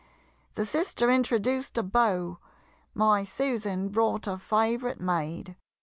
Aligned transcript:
The 0.55 0.65
sister 0.65 1.11
introduced 1.11 1.77
a 1.77 1.83
Beau 1.83 2.39
My 2.95 3.23
Susan 3.23 3.89
brought 3.89 4.25
a 4.25 4.39
favorite 4.39 4.99
maid. 4.99 5.55